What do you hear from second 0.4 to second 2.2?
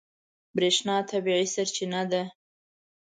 برېښنا طبیعي سرچینه